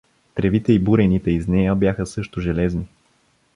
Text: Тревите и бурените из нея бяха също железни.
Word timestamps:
Тревите 0.33 0.73
и 0.73 0.79
бурените 0.79 1.31
из 1.31 1.47
нея 1.47 1.75
бяха 1.75 2.05
също 2.05 2.41
железни. 2.41 2.87